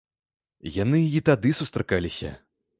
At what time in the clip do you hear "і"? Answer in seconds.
1.19-1.23